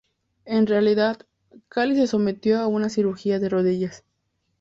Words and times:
En 0.45 0.65
realidad, 0.65 1.21
Khali 1.69 1.95
se 1.95 2.07
sometió 2.07 2.59
a 2.59 2.65
una 2.65 2.89
cirugía 2.89 3.37
de 3.37 3.49
rodillas. 3.49 4.03